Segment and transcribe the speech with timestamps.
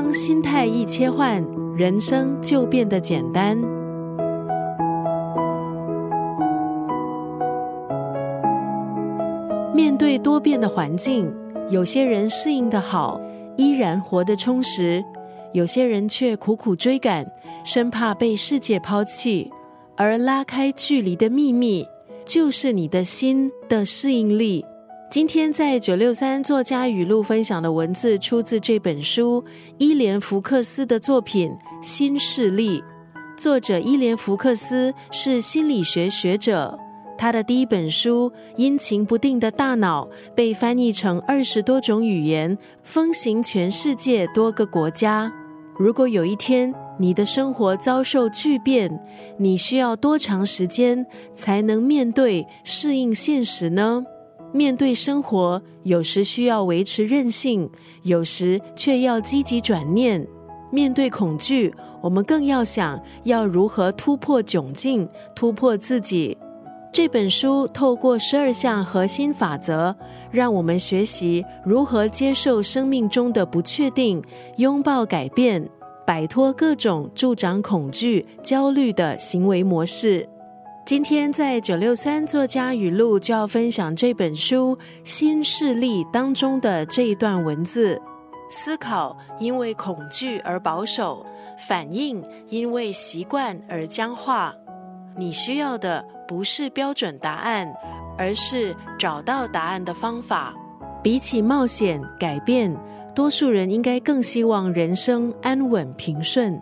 [0.00, 3.58] 当心态一切换，人生就变得简单。
[9.74, 11.34] 面对多变的环境，
[11.68, 13.20] 有些人适应的好，
[13.56, 15.02] 依然活得充实；
[15.52, 17.26] 有些人却苦苦追赶，
[17.64, 19.50] 生怕被世界抛弃。
[19.96, 21.84] 而拉开距离的秘密，
[22.24, 24.64] 就是你的心的适应力。
[25.10, 29.42] 今天在九六三作家语录分享的文字，出自这本书
[29.78, 32.80] 伊莲福克斯的作品《新势力》。
[33.34, 36.78] 作者伊莲福克斯是心理学学者，
[37.16, 45.32] 他的第一本书《阴晴不定的大脑》被翻译成二十多种语言，风行全世界多个国家。
[45.78, 49.00] 如果有一天，你的生活遭受巨变，
[49.38, 54.04] 你需要多长时间才能面对适应现实呢？
[54.52, 57.70] 面对生活，有时需要维持韧性，
[58.02, 60.26] 有时却要积极转念。
[60.70, 66.36] 面对恐惧，我们更要想要如何突破窘境，突破自己。
[66.92, 69.94] 这本书透过十二项核心法则，
[70.30, 74.22] 让我们学习如何接受生命中的不确定，
[74.56, 75.68] 拥抱改变。
[76.06, 80.26] 摆脱各种助长恐惧、焦虑的行为模式。
[80.88, 88.00] 今天在九六三作家语录就要分享这本书《新势力》当中的这一段文字：
[88.48, 91.26] 思考因为恐惧而保守，
[91.68, 94.54] 反应因为习惯而僵化。
[95.18, 97.70] 你需要的不是标准答案，
[98.16, 100.54] 而是找到答案的方法。
[101.02, 102.74] 比起冒险改变。
[103.14, 106.58] 多数人应该更希望人生安稳平顺，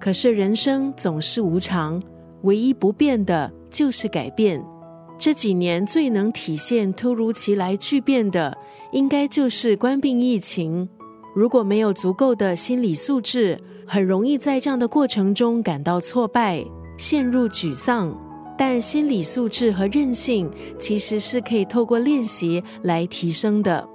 [0.00, 2.02] 可是人生总是无常，
[2.42, 4.64] 唯一不变的就是改变。
[5.18, 8.56] 这几年最能体现突如其来巨变的，
[8.92, 10.88] 应该就是官病疫情。
[11.34, 16.64] 如果没有足够的心理素质，很容易在这样的过程中感到挫败，
[16.96, 18.16] 陷入沮丧。
[18.56, 20.50] 但心理素质和韧性
[20.80, 23.88] 其实是可以透过练习来提升的。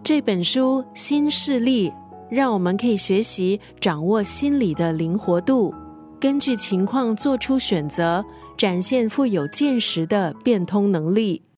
[0.00, 1.90] 这本书《新势力》
[2.30, 5.74] 让我们可以学习掌握心理的灵活度，
[6.20, 8.24] 根据情况做出选择，
[8.56, 11.46] 展现富有见识的变通能力。